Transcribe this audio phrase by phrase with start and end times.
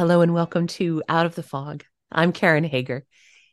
[0.00, 1.84] Hello and welcome to Out of the Fog.
[2.10, 3.04] I'm Karen Hager.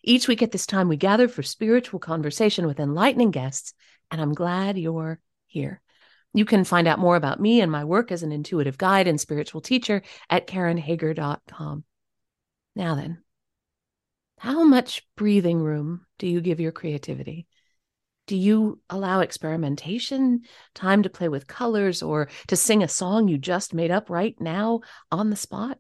[0.01, 3.73] Each week at this time, we gather for spiritual conversation with enlightening guests,
[4.12, 5.81] and I'm glad you're here.
[6.33, 9.20] You can find out more about me and my work as an intuitive guide and
[9.20, 11.83] spiritual teacher at KarenHager.com.
[12.77, 13.21] Now then,
[14.38, 17.45] how much breathing room do you give your creativity?
[18.25, 20.43] Do you allow experimentation,
[20.73, 24.39] time to play with colors, or to sing a song you just made up right
[24.39, 24.79] now
[25.11, 25.78] on the spot?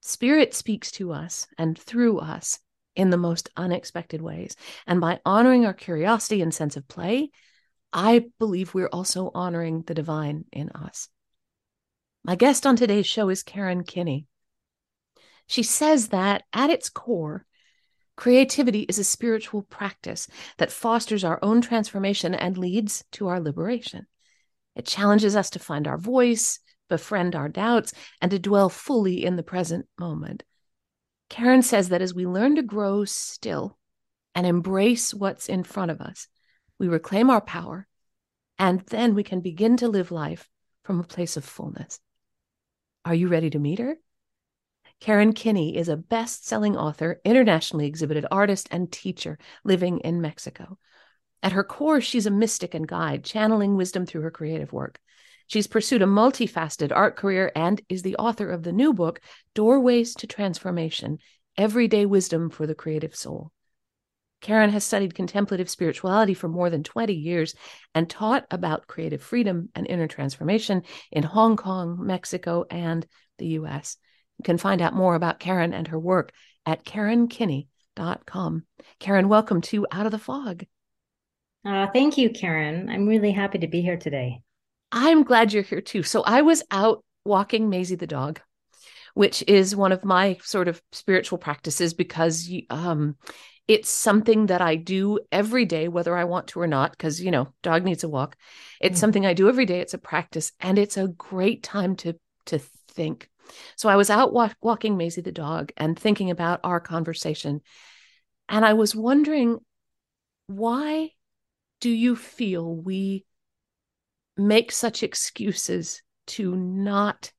[0.00, 2.58] Spirit speaks to us and through us
[2.96, 4.56] in the most unexpected ways.
[4.86, 7.30] And by honoring our curiosity and sense of play,
[7.92, 11.08] I believe we're also honoring the divine in us.
[12.24, 14.26] My guest on today's show is Karen Kinney.
[15.46, 17.46] She says that at its core,
[18.16, 24.06] creativity is a spiritual practice that fosters our own transformation and leads to our liberation.
[24.76, 29.36] It challenges us to find our voice, befriend our doubts, and to dwell fully in
[29.36, 30.42] the present moment.
[31.30, 33.78] Karen says that as we learn to grow still
[34.34, 36.28] and embrace what's in front of us,
[36.78, 37.86] we reclaim our power,
[38.58, 40.48] and then we can begin to live life
[40.84, 42.00] from a place of fullness.
[43.04, 43.96] Are you ready to meet her?
[45.00, 50.78] Karen Kinney is a best selling author, internationally exhibited artist, and teacher living in Mexico.
[51.42, 55.00] At her core, she's a mystic and guide, channeling wisdom through her creative work.
[55.50, 59.20] She's pursued a multifaceted art career and is the author of the new book,
[59.52, 61.18] Doorways to Transformation
[61.58, 63.50] Everyday Wisdom for the Creative Soul.
[64.40, 67.56] Karen has studied contemplative spirituality for more than 20 years
[67.96, 73.04] and taught about creative freedom and inner transformation in Hong Kong, Mexico, and
[73.38, 73.96] the US.
[74.38, 76.30] You can find out more about Karen and her work
[76.64, 78.66] at KarenKinney.com.
[79.00, 80.64] Karen, welcome to Out of the Fog.
[81.64, 82.88] Uh, thank you, Karen.
[82.88, 84.42] I'm really happy to be here today.
[84.92, 86.02] I'm glad you're here too.
[86.02, 88.40] So I was out walking Maisie the dog,
[89.14, 93.16] which is one of my sort of spiritual practices because um,
[93.68, 97.30] it's something that I do every day, whether I want to or not, because, you
[97.30, 98.36] know, dog needs a walk.
[98.80, 99.00] It's mm-hmm.
[99.00, 99.80] something I do every day.
[99.80, 102.16] It's a practice and it's a great time to,
[102.46, 103.28] to think.
[103.76, 107.60] So I was out walk- walking Maisie the dog and thinking about our conversation.
[108.48, 109.58] And I was wondering,
[110.48, 111.10] why
[111.80, 113.24] do you feel we
[114.40, 117.32] make such excuses to not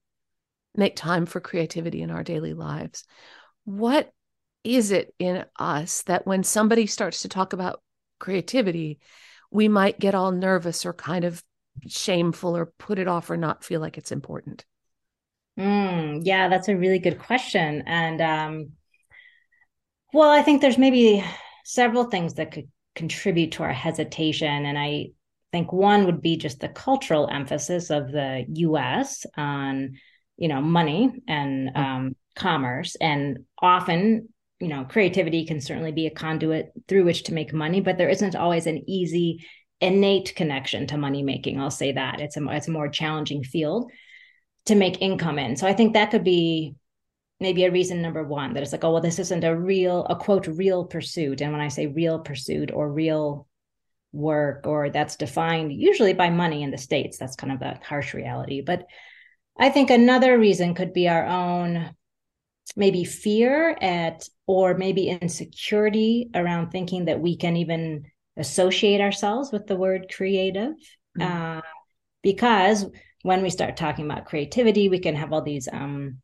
[0.75, 3.03] make time for creativity in our daily lives.
[3.65, 4.11] What
[4.63, 7.81] is it in us that when somebody starts to talk about
[8.19, 8.99] creativity,
[9.49, 11.43] we might get all nervous or kind of
[11.87, 14.65] shameful or put it off or not feel like it's important?
[15.59, 17.83] Mm, yeah, that's a really good question.
[17.85, 18.71] And um,
[20.13, 21.23] well, I think there's maybe
[21.65, 24.65] several things that could contribute to our hesitation.
[24.65, 25.07] And I
[25.51, 29.97] think one would be just the cultural emphasis of the US on,
[30.37, 31.81] you know, money and mm-hmm.
[31.81, 32.95] um, commerce.
[32.99, 34.29] And often,
[34.59, 38.09] you know, creativity can certainly be a conduit through which to make money, but there
[38.09, 39.45] isn't always an easy,
[39.81, 41.59] innate connection to money making.
[41.59, 43.91] I'll say that it's a it's a more challenging field
[44.67, 45.57] to make income in.
[45.57, 46.75] So I think that could be
[47.39, 50.15] maybe a reason number one that it's like, oh well, this isn't a real a
[50.15, 51.41] quote real pursuit.
[51.41, 53.47] And when I say real pursuit or real
[54.13, 57.17] work or that's defined usually by money in the states.
[57.17, 58.61] That's kind of a harsh reality.
[58.61, 58.85] But
[59.57, 61.93] i think another reason could be our own
[62.75, 68.05] maybe fear at or maybe insecurity around thinking that we can even
[68.37, 70.73] associate ourselves with the word creative.
[71.19, 71.57] Mm-hmm.
[71.57, 71.61] uh,
[72.23, 72.85] because
[73.23, 76.17] when we start talking about creativity we can have all these um,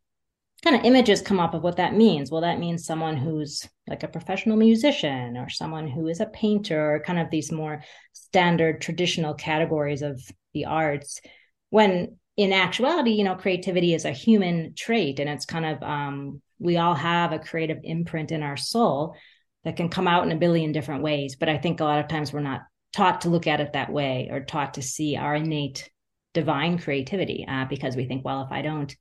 [0.64, 2.32] kind of images come up of what that means.
[2.32, 6.96] Well, that means someone who's like a professional musician or someone who is a painter
[6.96, 10.22] or kind of these more standard traditional categories of
[10.54, 11.22] the arts.
[11.70, 16.42] When in actuality, you know, creativity is a human trait and it's kind of, um,
[16.60, 19.16] we all have a creative imprint in our soul
[19.64, 21.36] that can come out in a billion different ways.
[21.36, 22.62] But I think a lot of times we're not
[22.94, 25.90] taught to look at it that way or taught to see our innate
[26.34, 28.96] divine creativity uh, because we think, well, if I don't,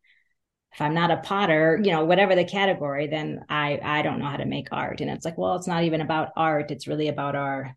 [0.72, 4.26] if I'm not a potter, you know, whatever the category, then I I don't know
[4.26, 5.00] how to make art.
[5.00, 6.70] And it's like, well, it's not even about art.
[6.70, 7.74] It's really about our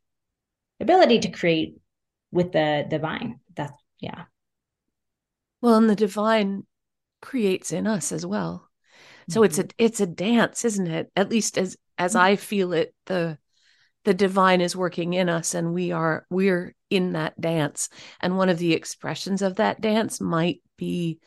[0.79, 1.77] ability to create
[2.31, 3.39] with the divine.
[3.55, 4.25] That's yeah.
[5.61, 6.65] Well, and the divine
[7.21, 8.69] creates in us as well.
[9.29, 9.45] So mm-hmm.
[9.45, 11.11] it's a it's a dance, isn't it?
[11.15, 12.25] At least as as mm-hmm.
[12.25, 13.37] I feel it, the
[14.05, 17.89] the divine is working in us and we are we're in that dance.
[18.19, 21.19] And one of the expressions of that dance might be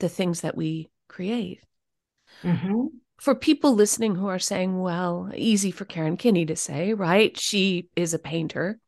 [0.00, 1.60] the things that we create.
[2.44, 2.86] Mm-hmm.
[3.18, 7.36] For people listening who are saying, well, easy for Karen Kinney to say, right?
[7.38, 8.78] She is a painter.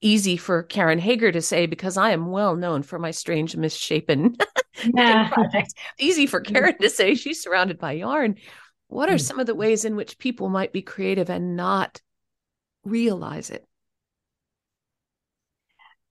[0.00, 4.36] easy for Karen Hager to say because I am well known for my strange, misshapen
[4.94, 5.28] yeah.
[5.32, 5.72] projects.
[5.98, 8.36] Easy for Karen to say she's surrounded by yarn.
[8.88, 9.20] What are mm.
[9.20, 12.00] some of the ways in which people might be creative and not
[12.84, 13.66] realize it?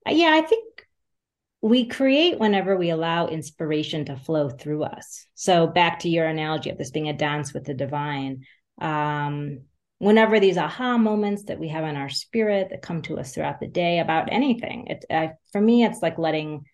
[0.08, 0.65] Yeah, I think
[1.62, 5.26] we create whenever we allow inspiration to flow through us.
[5.34, 8.44] So back to your analogy of this being a dance with the divine.
[8.80, 9.60] Um,
[9.98, 13.60] whenever these aha moments that we have in our spirit that come to us throughout
[13.60, 15.04] the day about anything, it
[15.52, 16.64] for me it's like letting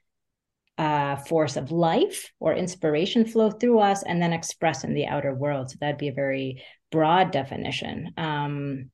[0.78, 5.06] a uh, force of life or inspiration flow through us and then express in the
[5.06, 5.70] outer world.
[5.70, 8.12] So that'd be a very broad definition.
[8.16, 8.90] Um,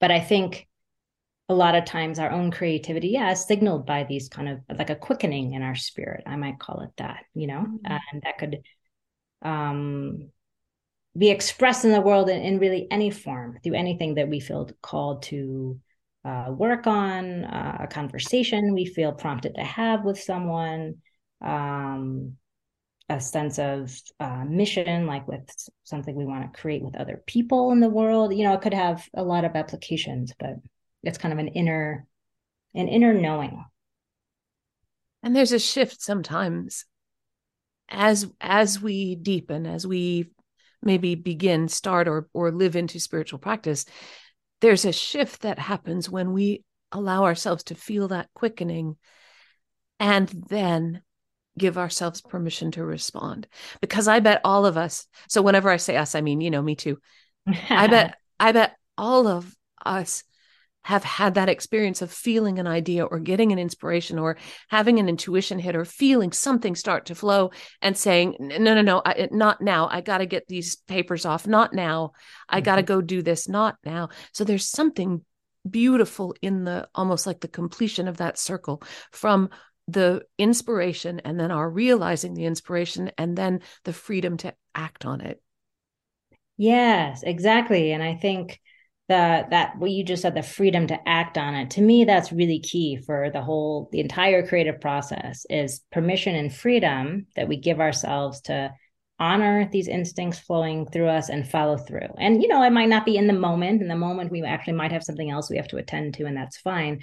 [0.00, 0.66] but I think
[1.48, 4.90] a lot of times our own creativity, yeah, is signaled by these kind of like
[4.90, 6.22] a quickening in our spirit.
[6.26, 7.96] I might call it that, you know, mm-hmm.
[8.12, 8.62] and that could
[9.42, 10.30] um,
[11.16, 14.70] be expressed in the world in, in, really any form through anything that we feel
[14.80, 15.78] called to
[16.24, 20.94] uh, work on, uh, a conversation we feel prompted to have with someone,
[21.42, 22.32] um,
[23.10, 25.46] a sense of uh, mission, like with
[25.84, 28.34] something we want to create with other people in the world.
[28.34, 30.54] You know, it could have a lot of applications, but
[31.04, 32.06] it's kind of an inner
[32.74, 33.64] an inner knowing.
[35.22, 36.84] And there's a shift sometimes
[37.88, 40.30] as as we deepen as we
[40.82, 43.84] maybe begin start or or live into spiritual practice
[44.60, 48.96] there's a shift that happens when we allow ourselves to feel that quickening
[50.00, 51.02] and then
[51.58, 53.46] give ourselves permission to respond.
[53.80, 56.62] Because i bet all of us so whenever i say us i mean you know
[56.62, 56.98] me too.
[57.46, 59.54] I bet i bet all of
[59.84, 60.24] us
[60.84, 64.36] have had that experience of feeling an idea or getting an inspiration or
[64.68, 67.50] having an intuition hit or feeling something start to flow
[67.80, 69.88] and saying no no no I, not now.
[69.90, 71.46] I got to get these papers off.
[71.46, 72.12] Not now.
[72.48, 72.86] I got to mm-hmm.
[72.86, 73.48] go do this.
[73.48, 74.10] Not now.
[74.32, 75.24] So there's something
[75.68, 79.48] beautiful in the almost like the completion of that circle from
[79.88, 85.22] the inspiration and then our realizing the inspiration and then the freedom to act on
[85.22, 85.42] it.
[86.58, 87.92] Yes exactly.
[87.92, 88.60] And i think
[89.08, 91.70] the that what you just said the freedom to act on it.
[91.70, 96.54] To me that's really key for the whole the entire creative process is permission and
[96.54, 98.72] freedom that we give ourselves to
[99.20, 102.08] honor these instincts flowing through us and follow through.
[102.18, 103.82] And you know it might not be in the moment.
[103.82, 106.36] In the moment we actually might have something else we have to attend to and
[106.36, 107.02] that's fine.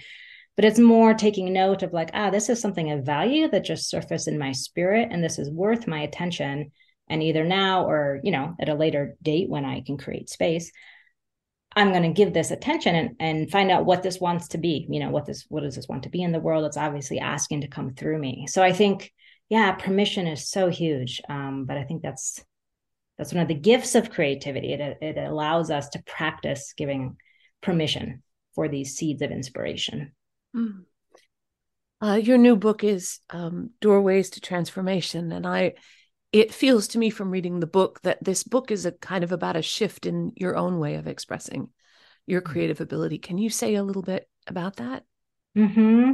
[0.55, 3.89] But it's more taking note of like ah this is something of value that just
[3.89, 6.71] surfaced in my spirit and this is worth my attention.
[7.07, 10.71] And either now or you know at a later date when i can create space
[11.75, 14.85] I'm going to give this attention and, and find out what this wants to be.
[14.89, 16.65] You know, what this, what does this want to be in the world?
[16.65, 18.45] It's obviously asking to come through me.
[18.47, 19.13] So I think,
[19.49, 21.21] yeah, permission is so huge.
[21.29, 22.43] Um, but I think that's,
[23.17, 24.73] that's one of the gifts of creativity.
[24.73, 27.15] It, it allows us to practice giving
[27.61, 28.23] permission
[28.55, 30.11] for these seeds of inspiration.
[30.55, 30.83] Mm.
[32.01, 35.31] Uh, your new book is um, Doorways to Transformation.
[35.31, 35.75] And I,
[36.31, 39.31] it feels to me from reading the book that this book is a kind of
[39.31, 41.69] about a shift in your own way of expressing
[42.25, 42.51] your mm-hmm.
[42.51, 43.17] creative ability.
[43.17, 45.03] Can you say a little bit about that?
[45.55, 46.11] Hmm.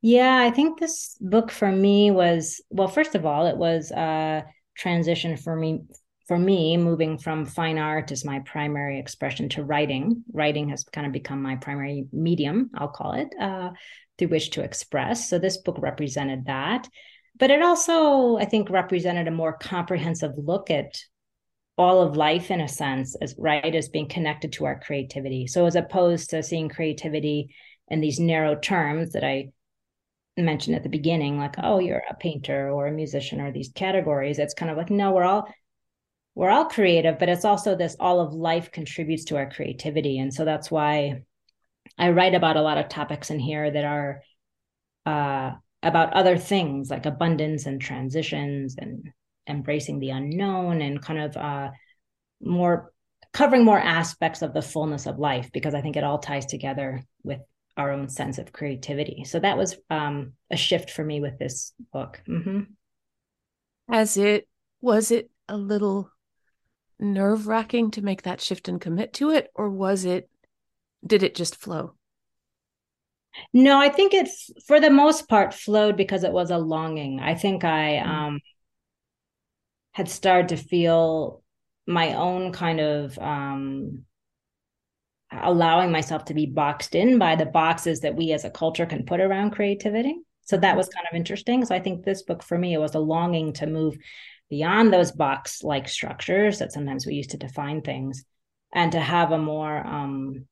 [0.00, 2.88] Yeah, I think this book for me was well.
[2.88, 4.46] First of all, it was a
[4.76, 5.82] transition for me.
[6.26, 10.22] For me, moving from fine art as my primary expression to writing.
[10.32, 12.70] Writing has kind of become my primary medium.
[12.76, 13.70] I'll call it uh,
[14.16, 15.28] through which to express.
[15.28, 16.88] So this book represented that
[17.40, 20.94] but it also i think represented a more comprehensive look at
[21.80, 25.46] all of life in a sense as right as being connected to our creativity.
[25.46, 27.54] So as opposed to seeing creativity
[27.88, 29.50] in these narrow terms that i
[30.36, 34.38] mentioned at the beginning like oh you're a painter or a musician or these categories
[34.38, 35.48] it's kind of like no we're all
[36.34, 40.18] we're all creative but it's also this all of life contributes to our creativity.
[40.18, 41.22] And so that's why
[41.98, 44.22] i write about a lot of topics in here that are
[45.06, 49.10] uh about other things like abundance and transitions and
[49.48, 51.70] embracing the unknown and kind of uh,
[52.40, 52.92] more
[53.32, 57.04] covering more aspects of the fullness of life because I think it all ties together
[57.22, 57.40] with
[57.76, 59.24] our own sense of creativity.
[59.24, 62.20] So that was um, a shift for me with this book.
[62.28, 62.60] Mm-hmm.
[63.88, 64.48] As it
[64.80, 66.10] was it a little
[66.98, 70.28] nerve wracking to make that shift and commit to it, or was it?
[71.06, 71.94] Did it just flow?
[73.52, 74.28] No, I think it,
[74.66, 77.20] for the most part, flowed because it was a longing.
[77.20, 78.06] I think I mm.
[78.06, 78.40] um,
[79.92, 81.42] had started to feel
[81.86, 84.04] my own kind of um,
[85.32, 89.04] allowing myself to be boxed in by the boxes that we as a culture can
[89.04, 90.16] put around creativity.
[90.42, 91.64] So that was kind of interesting.
[91.64, 93.96] So I think this book for me, it was a longing to move
[94.48, 98.24] beyond those box like structures that sometimes we use to define things
[98.72, 100.46] and to have a more um,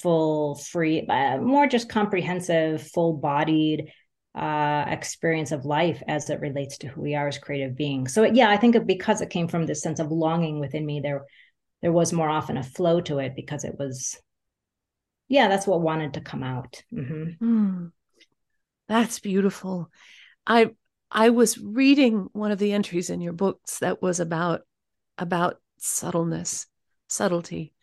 [0.00, 3.92] full, free, uh, more just comprehensive, full bodied
[4.34, 8.14] uh, experience of life as it relates to who we are as creative beings.
[8.14, 11.26] So yeah, I think because it came from this sense of longing within me, there
[11.82, 14.16] there was more often a flow to it because it was,
[15.28, 16.82] yeah, that's what wanted to come out.
[16.94, 17.44] Mm-hmm.
[17.44, 17.92] Mm,
[18.88, 19.90] that's beautiful.
[20.46, 20.70] I
[21.10, 24.62] I was reading one of the entries in your books that was about
[25.18, 26.66] about subtleness,
[27.08, 27.74] subtlety,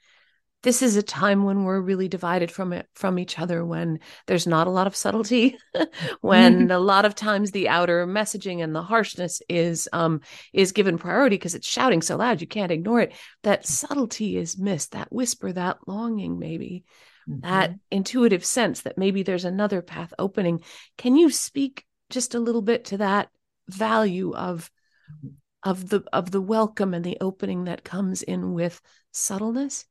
[0.62, 4.48] this is a time when we're really divided from it from each other when there's
[4.48, 5.58] not a lot of subtlety
[6.22, 6.72] when mm-hmm.
[6.72, 10.22] a lot of times the outer messaging and the harshness is um
[10.54, 13.14] is given priority because it's shouting so loud you can't ignore it
[13.44, 16.84] that subtlety is missed that whisper that longing maybe
[17.30, 17.40] mm-hmm.
[17.42, 20.62] that intuitive sense that maybe there's another path opening
[20.98, 23.30] can you speak just a little bit to that
[23.68, 24.70] value of
[25.12, 25.70] mm-hmm.
[25.70, 29.86] of the of the welcome and the opening that comes in with subtleness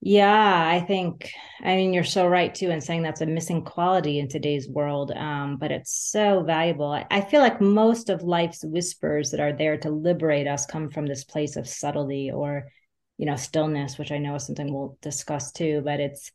[0.00, 4.18] yeah, I think, I mean, you're so right too in saying that's a missing quality
[4.18, 6.92] in today's world, um, but it's so valuable.
[6.92, 10.90] I, I feel like most of life's whispers that are there to liberate us come
[10.90, 12.68] from this place of subtlety or,
[13.16, 16.30] you know, stillness, which I know is something we'll discuss too, but it's,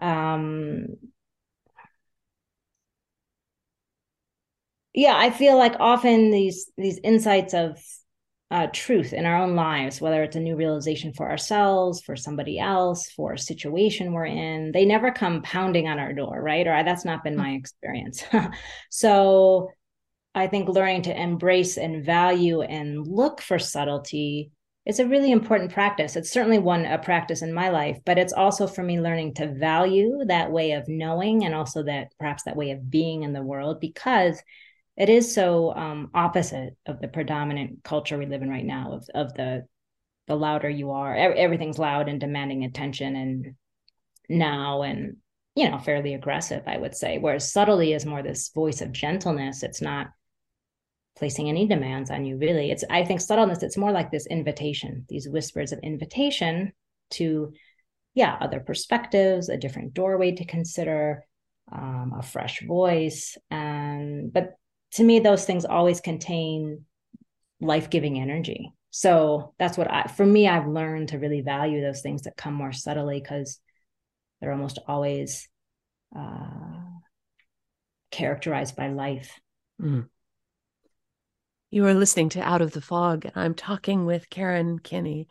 [0.00, 0.86] um,
[4.94, 7.78] yeah, I feel like often these these insights of
[8.50, 12.58] uh, truth in our own lives, whether it's a new realization for ourselves, for somebody
[12.58, 16.66] else, for a situation we're in, they never come pounding on our door, right?
[16.66, 18.22] Or that's not been my experience.
[18.90, 19.70] so
[20.34, 24.50] I think learning to embrace and value and look for subtlety
[24.84, 26.14] is a really important practice.
[26.14, 29.54] It's certainly one a practice in my life, but it's also for me learning to
[29.54, 33.42] value that way of knowing and also that perhaps that way of being in the
[33.42, 34.42] world because
[34.96, 39.08] it is so um, opposite of the predominant culture we live in right now of,
[39.14, 39.66] of the
[40.26, 43.54] the louder you are everything's loud and demanding attention and
[44.28, 45.16] now and
[45.54, 47.18] you know fairly aggressive i would say.
[47.18, 49.62] Whereas subtlety is more this voice of gentleness.
[49.62, 50.08] It's not
[51.16, 52.70] placing any demands on you really.
[52.70, 56.72] It's i think subtleness it's more like this invitation these whispers of invitation
[57.10, 57.52] to
[58.14, 61.24] yeah other perspectives a different doorway to consider
[61.70, 63.36] um, a fresh voice.
[63.50, 64.54] And but
[64.94, 66.84] to me those things always contain
[67.60, 72.22] life-giving energy so that's what i for me i've learned to really value those things
[72.22, 73.60] that come more subtly because
[74.40, 75.48] they're almost always
[76.16, 76.80] uh,
[78.10, 79.38] characterized by life
[79.80, 80.06] mm.
[81.70, 85.26] You are listening to Out of the Fog, and I'm talking with Karen Kinney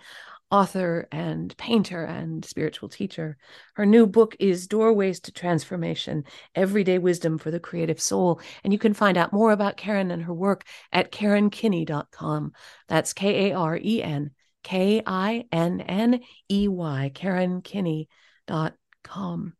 [0.54, 3.36] author and painter and spiritual teacher.
[3.74, 8.40] Her new book is Doorways to Transformation Everyday Wisdom for the Creative Soul.
[8.64, 12.52] And you can find out more about Karen and her work at KarenKinney.com.
[12.88, 14.30] That's K A R E N
[14.62, 16.20] K I N N
[16.52, 19.54] E Y, KarenKinney.com.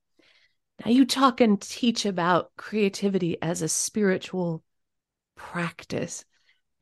[0.86, 4.64] Now, you talk and teach about creativity as a spiritual
[5.36, 6.24] practice.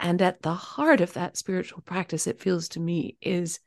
[0.01, 3.61] And at the heart of that spiritual practice, it feels to me, is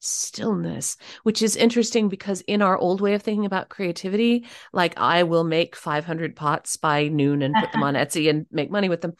[0.00, 5.22] stillness, which is interesting because in our old way of thinking about creativity, like I
[5.22, 9.02] will make 500 pots by noon and put them on Etsy and make money with
[9.02, 9.12] them.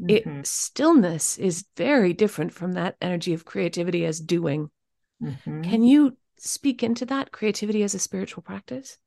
[0.00, 0.40] Mm-hmm.
[0.40, 4.70] It stillness is very different from that energy of creativity as doing.
[5.22, 5.62] Mm-hmm.
[5.62, 8.98] Can you speak into that creativity as a spiritual practice?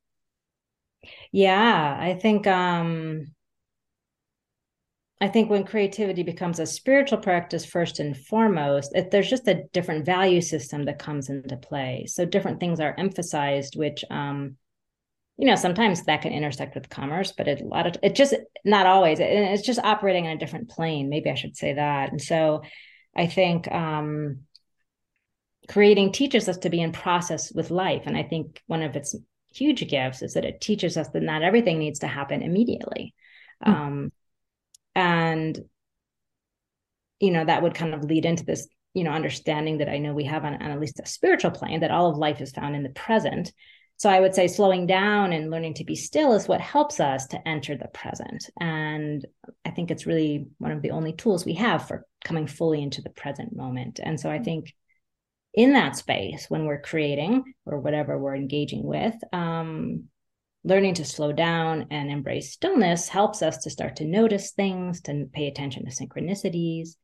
[1.31, 3.34] Yeah, I think um
[5.21, 9.63] I think when creativity becomes a spiritual practice first and foremost, it, there's just a
[9.71, 12.05] different value system that comes into play.
[12.07, 14.57] So different things are emphasized, which um,
[15.37, 18.33] you know sometimes that can intersect with commerce, but it, a lot of it just
[18.65, 19.19] not always.
[19.19, 21.07] It, it's just operating on a different plane.
[21.07, 22.11] Maybe I should say that.
[22.11, 22.63] And so
[23.15, 24.41] I think um,
[25.69, 29.15] creating teaches us to be in process with life, and I think one of its
[29.53, 33.13] huge gifts is that it teaches us that not everything needs to happen immediately.
[33.65, 33.73] Mm.
[33.73, 34.11] Um,
[34.95, 35.59] and
[37.19, 40.13] you know that would kind of lead into this you know understanding that i know
[40.13, 42.75] we have on, on at least a spiritual plane that all of life is found
[42.75, 43.51] in the present.
[43.97, 47.27] So i would say slowing down and learning to be still is what helps us
[47.27, 48.49] to enter the present.
[48.59, 49.25] And
[49.65, 53.01] i think it's really one of the only tools we have for coming fully into
[53.01, 53.99] the present moment.
[54.03, 54.73] And so i think
[55.53, 60.03] in that space when we're creating or whatever we're engaging with um,
[60.65, 65.29] learning to slow down and embrace stillness helps us to start to notice things, to
[65.31, 66.95] pay attention to synchronicities.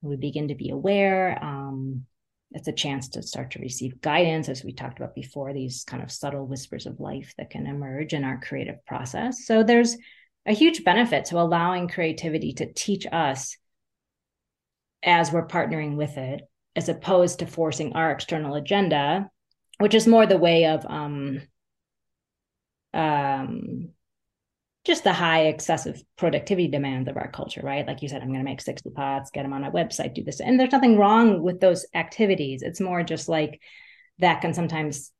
[0.00, 1.38] We begin to be aware.
[1.42, 2.06] Um,
[2.52, 6.02] it's a chance to start to receive guidance, as we talked about before, these kind
[6.02, 9.46] of subtle whispers of life that can emerge in our creative process.
[9.46, 9.96] So there's
[10.46, 13.56] a huge benefit to allowing creativity to teach us
[15.02, 16.42] as we're partnering with it,
[16.76, 19.28] as opposed to forcing our external agenda
[19.82, 21.42] which is more the way of um
[22.94, 23.90] um
[24.84, 27.86] just the high excessive productivity demands of our culture, right?
[27.86, 30.24] Like you said, I'm going to make 60 pots, get them on my website, do
[30.24, 30.40] this.
[30.40, 32.62] And there's nothing wrong with those activities.
[32.62, 33.60] It's more just like
[34.18, 35.12] that can sometimes,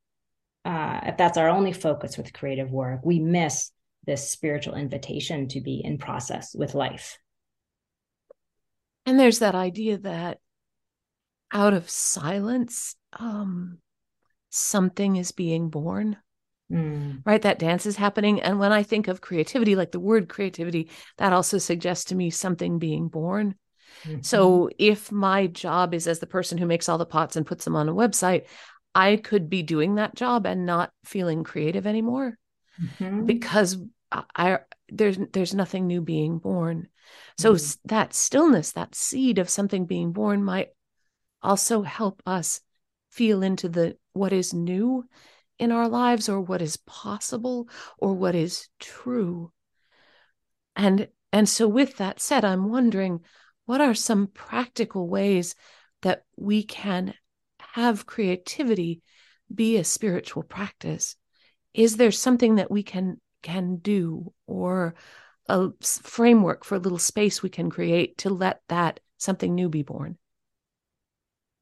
[0.64, 3.70] uh, if that's our only focus with creative work, we miss
[4.04, 7.18] this spiritual invitation to be in process with life.
[9.06, 10.38] And there's that idea that
[11.52, 13.78] out of silence, um,
[14.50, 16.16] something is being born.
[16.72, 17.22] Mm.
[17.24, 17.42] Right?
[17.42, 18.40] That dance is happening.
[18.40, 22.30] And when I think of creativity, like the word creativity, that also suggests to me
[22.30, 23.56] something being born.
[24.04, 24.22] Mm-hmm.
[24.22, 27.64] So if my job is as the person who makes all the pots and puts
[27.64, 28.46] them on a website,
[28.94, 32.38] I could be doing that job and not feeling creative anymore
[32.82, 33.24] mm-hmm.
[33.26, 33.76] because
[34.10, 36.88] I, I there's there's nothing new being born.
[37.38, 37.88] So mm-hmm.
[37.88, 40.68] that stillness, that seed of something being born might
[41.42, 42.60] also help us
[43.10, 45.04] feel into the what is new
[45.62, 49.52] in our lives or what is possible or what is true.
[50.74, 53.20] And and so with that said i'm wondering
[53.64, 55.54] what are some practical ways
[56.02, 57.14] that we can
[57.58, 59.02] have creativity
[59.54, 61.14] be a spiritual practice?
[61.72, 64.94] Is there something that we can can do or
[65.48, 69.82] a framework for a little space we can create to let that something new be
[69.82, 70.16] born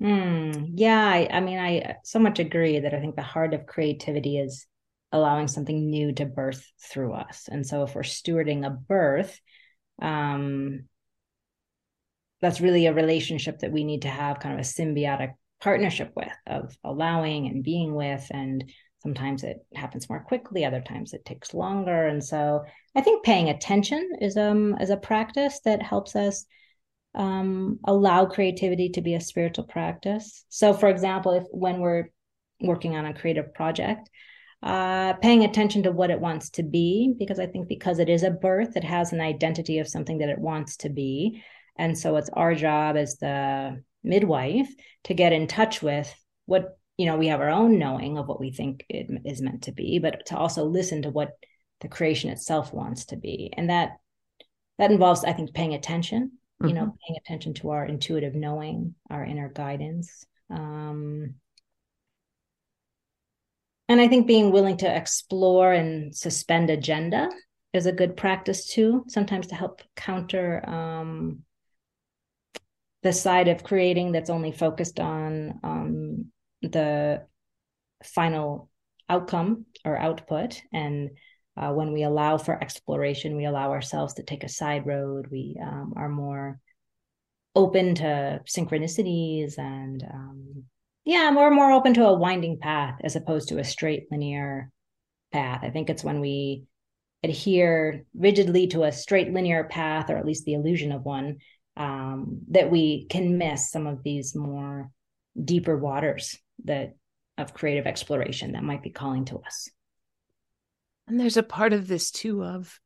[0.01, 3.67] Mm, yeah, I, I mean, I so much agree that I think the heart of
[3.67, 4.67] creativity is
[5.13, 7.49] allowing something new to birth through us.
[7.51, 9.39] And so if we're stewarding a birth,
[10.01, 10.85] um,
[12.41, 16.33] that's really a relationship that we need to have kind of a symbiotic partnership with
[16.47, 18.65] of allowing and being with and
[19.03, 22.65] sometimes it happens more quickly other times it takes longer and so
[22.97, 26.47] i think paying attention is um is a practice that helps us
[27.15, 30.45] um, allow creativity to be a spiritual practice.
[30.49, 32.11] So, for example, if when we're
[32.61, 34.09] working on a creative project,
[34.63, 38.23] uh, paying attention to what it wants to be, because I think because it is
[38.23, 41.43] a birth, it has an identity of something that it wants to be.
[41.77, 44.69] And so it's our job as the midwife
[45.05, 46.13] to get in touch with
[46.45, 49.63] what, you know, we have our own knowing of what we think it is meant
[49.63, 51.31] to be, but to also listen to what
[51.81, 53.53] the creation itself wants to be.
[53.57, 53.93] And that
[54.79, 56.77] that involves, I think, paying attention you mm-hmm.
[56.77, 61.35] know paying attention to our intuitive knowing our inner guidance um,
[63.89, 67.29] and i think being willing to explore and suspend agenda
[67.73, 71.41] is a good practice too sometimes to help counter um,
[73.03, 76.27] the side of creating that's only focused on um,
[76.63, 77.25] the
[78.05, 78.69] final
[79.09, 81.11] outcome or output and
[81.57, 85.27] uh, when we allow for exploration, we allow ourselves to take a side road.
[85.31, 86.59] We um, are more
[87.55, 90.65] open to synchronicities and um,
[91.05, 94.71] yeah, more more open to a winding path as opposed to a straight linear
[95.33, 95.61] path.
[95.63, 96.65] I think it's when we
[97.23, 101.39] adhere rigidly to a straight linear path, or at least the illusion of one,
[101.77, 104.91] um, that we can miss some of these more
[105.43, 106.95] deeper waters that
[107.39, 109.69] of creative exploration that might be calling to us.
[111.11, 112.79] And there's a part of this too of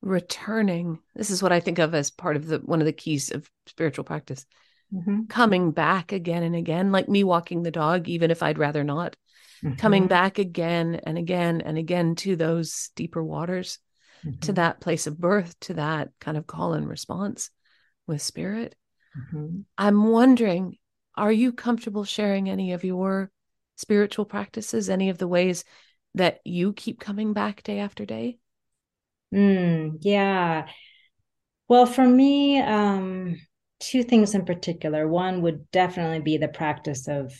[0.00, 1.00] returning.
[1.16, 3.50] This is what I think of as part of the one of the keys of
[3.66, 4.46] spiritual practice.
[4.94, 5.24] Mm-hmm.
[5.24, 9.16] Coming back again and again, like me walking the dog, even if I'd rather not.
[9.64, 9.74] Mm-hmm.
[9.74, 13.80] Coming back again and again and again to those deeper waters,
[14.24, 14.38] mm-hmm.
[14.38, 17.50] to that place of birth, to that kind of call and response
[18.06, 18.76] with spirit.
[19.18, 19.62] Mm-hmm.
[19.76, 20.76] I'm wondering,
[21.16, 23.32] are you comfortable sharing any of your
[23.74, 25.64] spiritual practices, any of the ways
[26.14, 28.38] that you keep coming back day after day?
[29.34, 30.66] Mm, yeah.
[31.68, 33.36] Well, for me, um,
[33.80, 35.08] two things in particular.
[35.08, 37.32] One would definitely be the practice of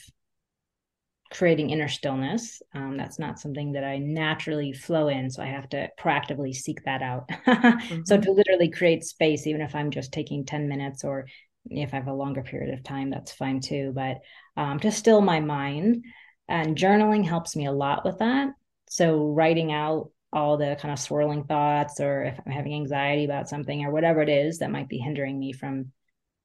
[1.32, 2.60] creating inner stillness.
[2.74, 5.30] Um, that's not something that I naturally flow in.
[5.30, 7.28] So I have to proactively seek that out.
[7.46, 8.02] mm-hmm.
[8.04, 11.26] So to literally create space, even if I'm just taking 10 minutes or
[11.70, 13.92] if I have a longer period of time, that's fine too.
[13.94, 14.18] But
[14.56, 16.04] um, to still my mind
[16.48, 18.50] and journaling helps me a lot with that.
[18.92, 23.48] So writing out all the kind of swirling thoughts or if I'm having anxiety about
[23.48, 25.92] something or whatever it is that might be hindering me from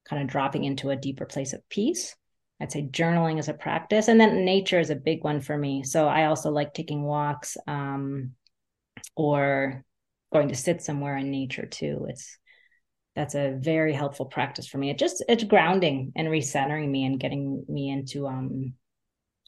[0.08, 2.16] kind of dropping into a deeper place of peace.
[2.62, 4.08] I'd say journaling is a practice.
[4.08, 5.84] And then nature is a big one for me.
[5.84, 8.32] So I also like taking walks um,
[9.18, 9.84] or
[10.32, 12.06] going to sit somewhere in nature too.
[12.08, 12.38] It's
[13.14, 14.90] that's a very helpful practice for me.
[14.90, 18.74] It just it's grounding and recentering me and getting me into um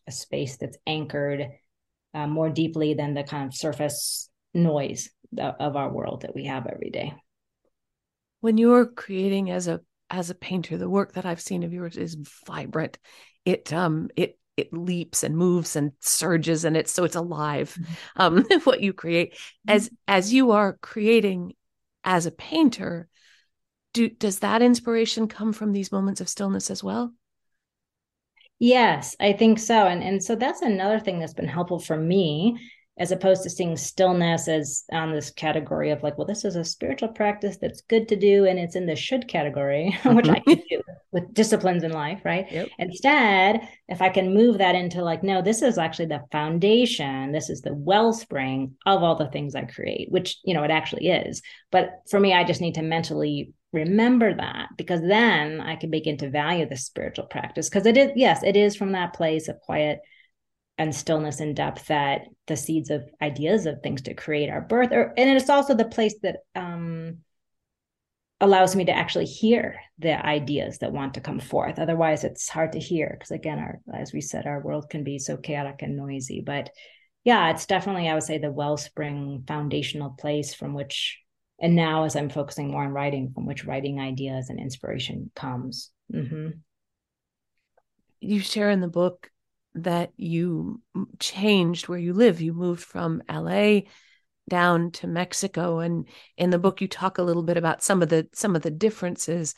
[0.06, 1.48] a space that's anchored
[2.14, 6.68] uh, more deeply than the kind of surface noise of our world that we have
[6.68, 7.14] every day.
[8.42, 11.98] When you're creating as a as a painter, the work that I've seen of yours
[11.98, 12.18] is
[12.48, 12.98] vibrant.
[13.46, 18.22] It um it it leaps and moves and surges and it's so it's alive mm-hmm.
[18.22, 19.72] um what you create mm-hmm.
[19.72, 21.54] as as you are creating
[22.04, 23.08] as a painter
[23.94, 27.14] do does that inspiration come from these moments of stillness as well
[28.60, 32.58] yes i think so and and so that's another thing that's been helpful for me
[33.00, 36.66] as opposed to seeing stillness as on this category of like, well, this is a
[36.66, 40.52] spiritual practice that's good to do and it's in the should category, which I mm-hmm.
[40.52, 40.82] can do
[41.14, 42.52] with disciplines in life, right?
[42.52, 42.68] Yep.
[42.78, 47.50] Instead, if I can move that into like, no, this is actually the foundation, this
[47.50, 51.42] is the wellspring of all the things I create, which, you know, it actually is.
[51.72, 56.18] But for me, I just need to mentally remember that because then I can begin
[56.18, 57.70] to value the spiritual practice.
[57.70, 60.00] Because it is, yes, it is from that place of quiet
[60.78, 64.94] and stillness and depth that the seeds of ideas of things to create our birth
[64.94, 67.18] or and it's also the place that um
[68.40, 71.78] allows me to actually hear the ideas that want to come forth.
[71.78, 75.20] Otherwise it's hard to hear because again our as we said our world can be
[75.20, 76.42] so chaotic and noisy.
[76.46, 76.70] But
[77.24, 81.20] yeah it's definitely i would say the wellspring foundational place from which
[81.62, 85.92] and now as i'm focusing more on writing from which writing ideas and inspiration comes
[86.14, 86.50] mm-hmm.
[88.20, 89.30] you share in the book
[89.76, 90.82] that you
[91.20, 92.42] changed where you live.
[92.42, 93.82] You moved from LA
[94.50, 98.10] down to Mexico and in the book you talk a little bit about some of
[98.10, 99.56] the some of the differences.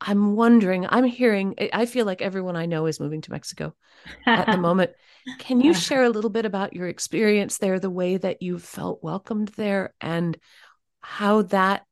[0.00, 3.74] I'm wondering, I'm hearing I feel like everyone I know is moving to Mexico
[4.26, 4.92] at the moment.
[5.38, 9.02] Can you share a little bit about your experience there, the way that you felt
[9.02, 10.38] welcomed there and
[11.00, 11.84] how that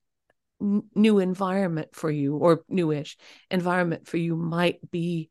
[0.61, 3.17] new environment for you or newish
[3.51, 5.31] environment for you might be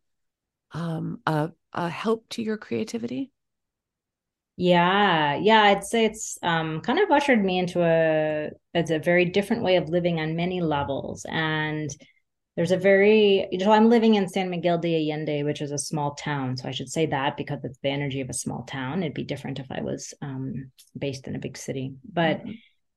[0.71, 3.31] um, a a help to your creativity?
[4.57, 9.25] Yeah, yeah, I'd say it's um, kind of ushered me into a it's a very
[9.25, 11.25] different way of living on many levels.
[11.29, 11.89] And
[12.55, 15.77] there's a very you know I'm living in San Miguel de Allende, which is a
[15.77, 16.55] small town.
[16.55, 19.03] So I should say that because it's the energy of a small town.
[19.03, 22.39] It'd be different if I was um, based in a big city, but.
[22.39, 22.51] Mm-hmm.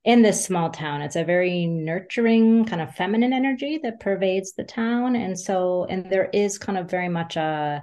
[0.09, 4.65] In this small town, it's a very nurturing kind of feminine energy that pervades the
[4.65, 5.15] town.
[5.15, 7.83] And so, and there is kind of very much a,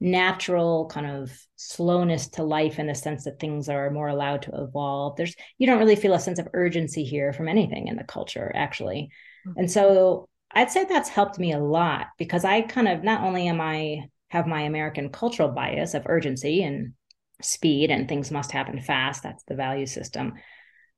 [0.00, 4.50] natural kind of slowness to life in the sense that things are more allowed to
[4.54, 8.04] evolve there's you don't really feel a sense of urgency here from anything in the
[8.04, 9.08] culture actually
[9.46, 9.58] mm-hmm.
[9.58, 13.48] and so i'd say that's helped me a lot because i kind of not only
[13.48, 16.92] am i have my american cultural bias of urgency and
[17.40, 20.34] speed and things must happen fast that's the value system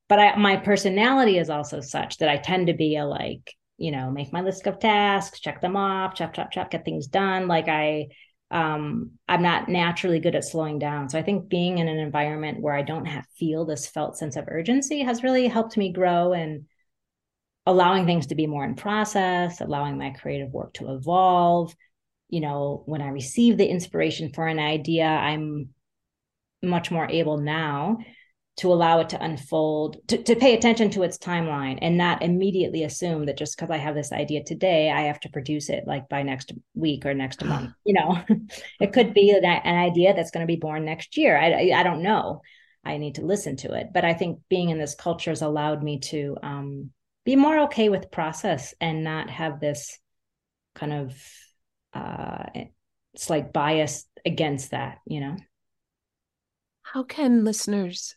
[0.08, 3.90] but I, my personality is also such that i tend to be a like you
[3.90, 7.48] know make my list of tasks check them off chop chop chop get things done
[7.48, 8.08] like i
[8.50, 11.08] um, I'm not naturally good at slowing down.
[11.08, 14.36] So I think being in an environment where I don't have feel this felt sense
[14.36, 16.64] of urgency has really helped me grow and
[17.66, 21.74] allowing things to be more in process, allowing my creative work to evolve.
[22.30, 25.68] You know, when I receive the inspiration for an idea, I'm
[26.62, 27.98] much more able now
[28.58, 32.82] to allow it to unfold, to, to pay attention to its timeline and not immediately
[32.82, 36.08] assume that just because I have this idea today, I have to produce it like
[36.08, 37.70] by next week or next month.
[37.84, 38.20] You know,
[38.80, 41.38] it could be an, an idea that's going to be born next year.
[41.38, 42.42] I, I, I don't know.
[42.84, 43.88] I need to listen to it.
[43.94, 46.90] But I think being in this culture has allowed me to um,
[47.24, 49.98] be more okay with process and not have this
[50.74, 51.22] kind of
[51.94, 52.44] uh,
[53.16, 55.36] slight bias against that, you know?
[56.82, 58.16] How can listeners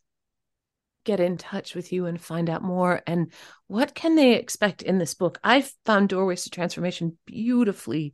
[1.03, 3.31] get in touch with you and find out more and
[3.67, 8.13] what can they expect in this book i've found doorways to transformation beautifully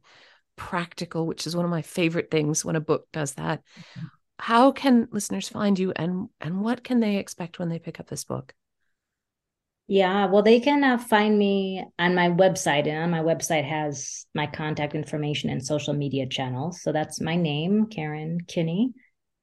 [0.56, 4.08] practical which is one of my favorite things when a book does that mm-hmm.
[4.40, 8.08] how can listeners find you and and what can they expect when they pick up
[8.08, 8.54] this book
[9.90, 14.26] yeah, well, they can uh, find me on my website, and on my website has
[14.36, 16.82] my contact information and social media channels.
[16.82, 18.92] So that's my name, Karen Kinney,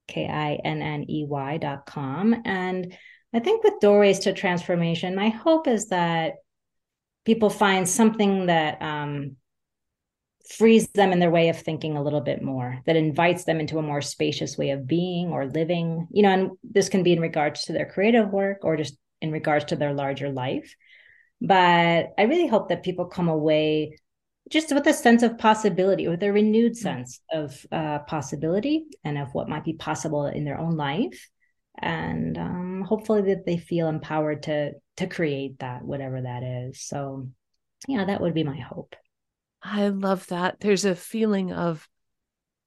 [0.06, 2.42] K I N N E Y dot com.
[2.44, 2.94] And
[3.34, 6.34] I think with doorways to transformation, my hope is that
[7.24, 9.36] people find something that um,
[10.48, 13.78] frees them in their way of thinking a little bit more, that invites them into
[13.78, 16.06] a more spacious way of being or living.
[16.12, 19.32] You know, and this can be in regards to their creative work or just in
[19.32, 20.72] regards to their larger life.
[21.40, 23.98] But I really hope that people come away
[24.48, 26.76] just with a sense of possibility, with a renewed mm.
[26.76, 31.30] sense of uh, possibility and of what might be possible in their own life
[31.78, 36.80] and um, hopefully that they feel empowered to to create that whatever that is.
[36.80, 37.28] So
[37.88, 38.94] yeah that would be my hope.
[39.62, 40.60] I love that.
[40.60, 41.88] There's a feeling of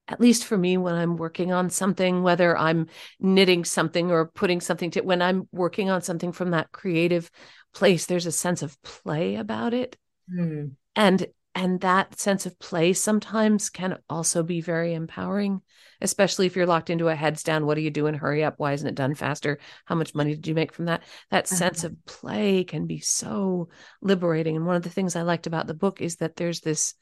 [0.08, 2.88] at least for me when i'm working on something whether i'm
[3.20, 7.30] knitting something or putting something to when i'm working on something from that creative
[7.74, 9.98] place there's a sense of play about it.
[10.34, 10.72] Mm.
[10.96, 15.62] and and that sense of play sometimes can also be very empowering
[16.02, 18.56] especially if you're locked into a heads down what are you doing hurry up?
[18.58, 19.60] Why isn't it done faster?
[19.86, 21.04] How much money did you make from that?
[21.32, 23.70] That sense of play can be so
[24.02, 24.56] liberating.
[24.56, 26.93] And one of the things i liked about the book is that there's this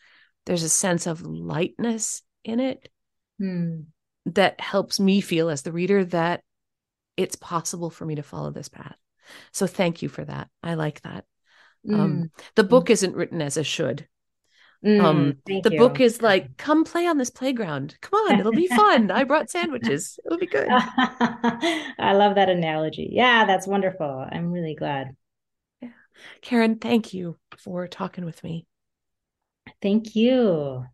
[0.45, 2.89] there's a sense of lightness in it
[3.39, 3.81] hmm.
[4.27, 6.41] that helps me feel as the reader that
[7.17, 8.95] it's possible for me to follow this path.
[9.51, 10.49] So thank you for that.
[10.61, 11.25] I like that.
[11.87, 11.99] Um, mm.
[11.99, 14.07] um, the book isn't written as a should
[14.85, 15.79] Mm, um, the you.
[15.79, 17.97] book is like, come play on this playground.
[18.01, 19.09] Come on, it'll be fun.
[19.09, 20.19] I brought sandwiches.
[20.23, 20.67] It'll be good.
[20.69, 23.09] I love that analogy.
[23.11, 24.27] Yeah, that's wonderful.
[24.31, 25.15] I'm really glad.
[25.81, 25.89] Yeah.
[26.41, 28.67] Karen, thank you for talking with me.
[29.81, 30.85] Thank you.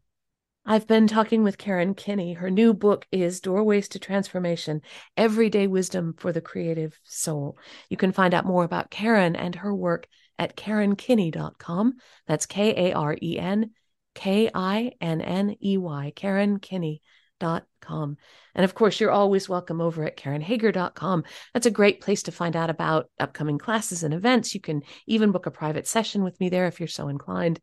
[0.65, 2.34] I've been talking with Karen Kinney.
[2.34, 4.84] Her new book is Doorways to Transformation
[5.17, 7.58] Everyday Wisdom for the Creative Soul.
[7.89, 10.08] You can find out more about Karen and her work
[10.39, 11.95] at KarenKinney.com.
[12.27, 13.71] That's K A R E N
[14.13, 18.17] K I N N E Y, KarenKinney.com.
[18.54, 21.24] And of course, you're always welcome over at KarenHager.com.
[21.54, 24.54] That's a great place to find out about upcoming classes and events.
[24.54, 27.60] You can even book a private session with me there if you're so inclined.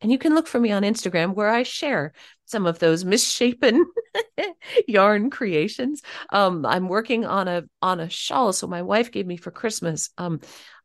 [0.00, 2.12] And you can look for me on Instagram where I share
[2.46, 3.84] some of those misshapen
[4.88, 6.02] yarn creations.
[6.30, 8.52] Um, I'm working on a on a shawl.
[8.52, 10.40] So my wife gave me for Christmas um,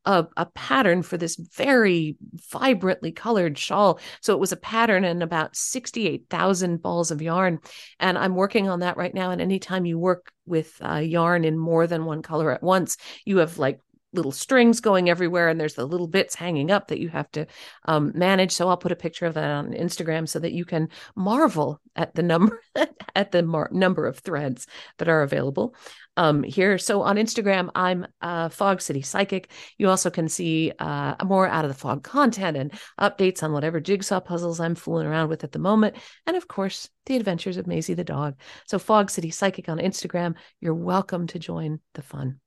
[0.06, 2.18] a, a pattern for this very
[2.52, 4.00] vibrantly colored shawl.
[4.22, 7.60] So it was a pattern and about 68,000 balls of yarn.
[8.00, 9.32] And I'm working on that right now.
[9.32, 13.38] And anytime you work with uh, yarn in more than one color at once, you
[13.38, 13.80] have like
[14.16, 17.46] little strings going everywhere and there's the little bits hanging up that you have to
[17.86, 20.90] um, manage so i'll put a picture of that on instagram so that you can
[21.16, 22.62] marvel at the number
[23.16, 25.76] at the mar- number of threads that are available
[26.18, 26.78] um, here.
[26.78, 29.52] So on Instagram, I'm uh, Fog City Psychic.
[29.78, 33.80] You also can see uh, more out of the fog content and updates on whatever
[33.80, 35.96] jigsaw puzzles I'm fooling around with at the moment.
[36.26, 38.40] And of course, the adventures of Maisie the dog.
[38.68, 40.36] So Fog City Psychic on Instagram.
[40.60, 42.40] You're welcome to join the fun.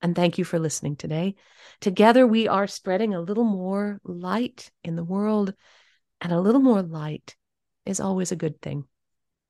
[0.00, 1.34] And thank you for listening today.
[1.80, 5.54] Together, we are spreading a little more light in the world,
[6.20, 7.34] and a little more light
[7.84, 8.84] is always a good thing.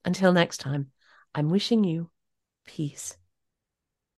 [0.07, 0.91] Until next time,
[1.35, 2.11] I'm wishing you
[2.67, 3.18] peace.